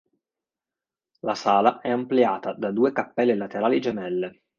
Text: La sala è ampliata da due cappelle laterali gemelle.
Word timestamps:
La 1.19 1.35
sala 1.35 1.79
è 1.79 1.91
ampliata 1.91 2.53
da 2.53 2.71
due 2.71 2.91
cappelle 2.91 3.35
laterali 3.35 3.79
gemelle. 3.79 4.41